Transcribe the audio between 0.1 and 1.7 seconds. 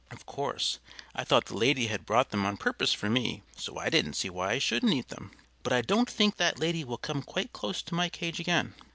course, I thought the